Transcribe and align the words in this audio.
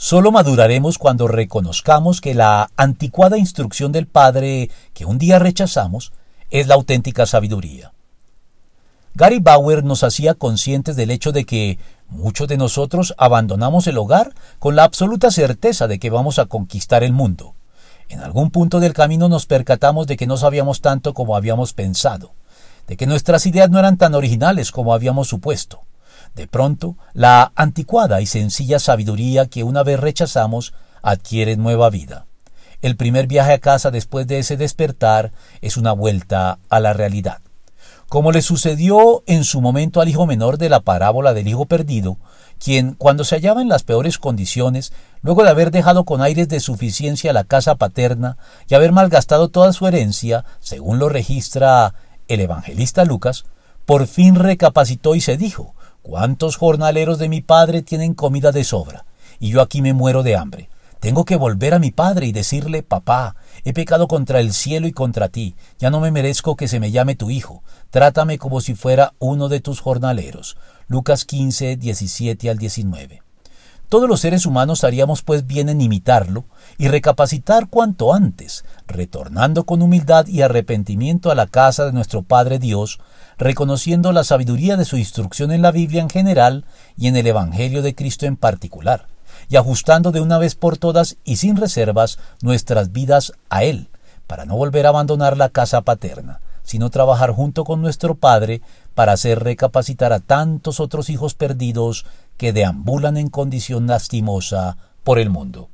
Solo 0.00 0.30
maduraremos 0.30 0.96
cuando 0.96 1.26
reconozcamos 1.26 2.20
que 2.20 2.32
la 2.32 2.70
anticuada 2.76 3.36
instrucción 3.36 3.90
del 3.90 4.06
Padre 4.06 4.70
que 4.94 5.04
un 5.04 5.18
día 5.18 5.40
rechazamos 5.40 6.12
es 6.50 6.68
la 6.68 6.76
auténtica 6.76 7.26
sabiduría. 7.26 7.92
Gary 9.16 9.40
Bauer 9.40 9.82
nos 9.82 10.04
hacía 10.04 10.34
conscientes 10.34 10.94
del 10.94 11.10
hecho 11.10 11.32
de 11.32 11.44
que 11.44 11.80
muchos 12.06 12.46
de 12.46 12.56
nosotros 12.56 13.12
abandonamos 13.18 13.88
el 13.88 13.98
hogar 13.98 14.34
con 14.60 14.76
la 14.76 14.84
absoluta 14.84 15.32
certeza 15.32 15.88
de 15.88 15.98
que 15.98 16.10
vamos 16.10 16.38
a 16.38 16.46
conquistar 16.46 17.02
el 17.02 17.12
mundo. 17.12 17.56
En 18.08 18.20
algún 18.20 18.52
punto 18.52 18.78
del 18.78 18.92
camino 18.92 19.28
nos 19.28 19.46
percatamos 19.46 20.06
de 20.06 20.16
que 20.16 20.28
no 20.28 20.36
sabíamos 20.36 20.80
tanto 20.80 21.12
como 21.12 21.34
habíamos 21.34 21.72
pensado, 21.72 22.34
de 22.86 22.96
que 22.96 23.08
nuestras 23.08 23.46
ideas 23.46 23.68
no 23.68 23.80
eran 23.80 23.96
tan 23.96 24.14
originales 24.14 24.70
como 24.70 24.94
habíamos 24.94 25.26
supuesto. 25.26 25.87
De 26.34 26.46
pronto, 26.46 26.96
la 27.14 27.52
anticuada 27.56 28.20
y 28.20 28.26
sencilla 28.26 28.78
sabiduría 28.78 29.46
que 29.46 29.64
una 29.64 29.82
vez 29.82 29.98
rechazamos 29.98 30.72
adquiere 31.02 31.56
nueva 31.56 31.90
vida. 31.90 32.26
El 32.80 32.96
primer 32.96 33.26
viaje 33.26 33.52
a 33.52 33.58
casa 33.58 33.90
después 33.90 34.26
de 34.26 34.38
ese 34.38 34.56
despertar 34.56 35.32
es 35.60 35.76
una 35.76 35.92
vuelta 35.92 36.58
a 36.68 36.78
la 36.80 36.92
realidad. 36.92 37.38
Como 38.08 38.32
le 38.32 38.40
sucedió 38.40 39.22
en 39.26 39.44
su 39.44 39.60
momento 39.60 40.00
al 40.00 40.08
hijo 40.08 40.26
menor 40.26 40.58
de 40.58 40.68
la 40.68 40.80
parábola 40.80 41.34
del 41.34 41.48
hijo 41.48 41.66
perdido, 41.66 42.18
quien, 42.58 42.94
cuando 42.94 43.24
se 43.24 43.34
hallaba 43.34 43.60
en 43.60 43.68
las 43.68 43.82
peores 43.82 44.18
condiciones, 44.18 44.92
luego 45.20 45.42
de 45.42 45.50
haber 45.50 45.70
dejado 45.70 46.04
con 46.04 46.22
aires 46.22 46.48
de 46.48 46.60
suficiencia 46.60 47.32
la 47.32 47.44
casa 47.44 47.74
paterna 47.74 48.38
y 48.68 48.74
haber 48.74 48.92
malgastado 48.92 49.48
toda 49.48 49.72
su 49.72 49.86
herencia, 49.86 50.44
según 50.60 50.98
lo 50.98 51.08
registra 51.08 51.94
el 52.28 52.40
evangelista 52.40 53.04
Lucas, 53.04 53.44
por 53.84 54.06
fin 54.06 54.36
recapacitó 54.36 55.14
y 55.14 55.20
se 55.20 55.36
dijo 55.36 55.74
¿Cuántos 56.02 56.56
jornaleros 56.56 57.18
de 57.18 57.28
mi 57.28 57.40
padre 57.40 57.82
tienen 57.82 58.14
comida 58.14 58.52
de 58.52 58.64
sobra? 58.64 59.04
Y 59.40 59.50
yo 59.50 59.60
aquí 59.60 59.82
me 59.82 59.92
muero 59.92 60.22
de 60.22 60.36
hambre. 60.36 60.68
Tengo 61.00 61.24
que 61.24 61.36
volver 61.36 61.74
a 61.74 61.78
mi 61.78 61.92
padre 61.92 62.26
y 62.26 62.32
decirle, 62.32 62.82
papá, 62.82 63.36
he 63.64 63.72
pecado 63.72 64.08
contra 64.08 64.40
el 64.40 64.52
cielo 64.52 64.88
y 64.88 64.92
contra 64.92 65.28
ti, 65.28 65.54
ya 65.78 65.90
no 65.90 66.00
me 66.00 66.10
merezco 66.10 66.56
que 66.56 66.66
se 66.66 66.80
me 66.80 66.90
llame 66.90 67.14
tu 67.14 67.30
hijo, 67.30 67.62
trátame 67.90 68.38
como 68.38 68.60
si 68.60 68.74
fuera 68.74 69.14
uno 69.20 69.48
de 69.48 69.60
tus 69.60 69.80
jornaleros. 69.80 70.56
Lucas 70.88 71.24
15, 71.24 71.76
17 71.76 72.50
al 72.50 72.58
19. 72.58 73.27
Todos 73.88 74.06
los 74.06 74.20
seres 74.20 74.44
humanos 74.44 74.84
haríamos 74.84 75.22
pues 75.22 75.46
bien 75.46 75.70
en 75.70 75.80
imitarlo 75.80 76.44
y 76.76 76.88
recapacitar 76.88 77.68
cuanto 77.68 78.12
antes, 78.12 78.66
retornando 78.86 79.64
con 79.64 79.80
humildad 79.80 80.26
y 80.26 80.42
arrepentimiento 80.42 81.30
a 81.30 81.34
la 81.34 81.46
casa 81.46 81.86
de 81.86 81.92
nuestro 81.92 82.22
Padre 82.22 82.58
Dios, 82.58 83.00
reconociendo 83.38 84.12
la 84.12 84.24
sabiduría 84.24 84.76
de 84.76 84.84
su 84.84 84.98
instrucción 84.98 85.52
en 85.52 85.62
la 85.62 85.70
Biblia 85.70 86.02
en 86.02 86.10
general 86.10 86.66
y 86.98 87.06
en 87.06 87.16
el 87.16 87.26
Evangelio 87.26 87.80
de 87.80 87.94
Cristo 87.94 88.26
en 88.26 88.36
particular, 88.36 89.06
y 89.48 89.56
ajustando 89.56 90.12
de 90.12 90.20
una 90.20 90.36
vez 90.36 90.54
por 90.54 90.76
todas 90.76 91.16
y 91.24 91.36
sin 91.36 91.56
reservas 91.56 92.18
nuestras 92.42 92.92
vidas 92.92 93.32
a 93.48 93.64
Él, 93.64 93.88
para 94.26 94.44
no 94.44 94.54
volver 94.54 94.84
a 94.84 94.90
abandonar 94.90 95.38
la 95.38 95.48
casa 95.48 95.80
paterna, 95.80 96.40
sino 96.68 96.90
trabajar 96.90 97.30
junto 97.30 97.64
con 97.64 97.80
nuestro 97.80 98.14
Padre 98.14 98.60
para 98.94 99.12
hacer 99.12 99.42
recapacitar 99.42 100.12
a 100.12 100.20
tantos 100.20 100.80
otros 100.80 101.08
hijos 101.08 101.32
perdidos 101.32 102.04
que 102.36 102.52
deambulan 102.52 103.16
en 103.16 103.30
condición 103.30 103.86
lastimosa 103.86 104.76
por 105.02 105.18
el 105.18 105.30
mundo. 105.30 105.70